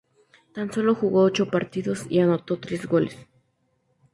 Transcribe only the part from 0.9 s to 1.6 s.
jugó ocho